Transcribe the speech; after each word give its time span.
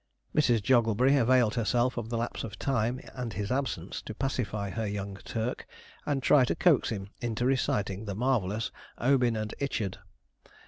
Mrs. 0.35 0.63
Jogglebury 0.63 1.15
availed 1.15 1.53
herself 1.53 1.95
of 1.95 2.09
the 2.09 2.17
lapse 2.17 2.43
of 2.43 2.57
time, 2.57 2.99
and 3.13 3.33
his 3.33 3.51
absence, 3.51 4.01
to 4.01 4.15
pacify 4.15 4.71
her 4.71 4.87
young 4.87 5.17
Turk, 5.23 5.67
and 6.07 6.23
try 6.23 6.43
to 6.43 6.55
coax 6.55 6.89
him 6.89 7.09
into 7.21 7.45
reciting 7.45 8.05
the 8.05 8.15
marvellous 8.15 8.71
'Obin 8.97 9.35
and 9.35 9.53
Ichard.' 9.59 9.99